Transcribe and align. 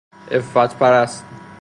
عفت 0.31 0.75
پرست 0.75 1.23